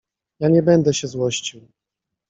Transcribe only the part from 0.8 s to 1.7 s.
się złościł.